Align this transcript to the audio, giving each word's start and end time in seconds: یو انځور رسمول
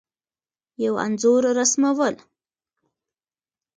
یو 0.83 0.93
انځور 1.05 1.43
رسمول 1.59 2.15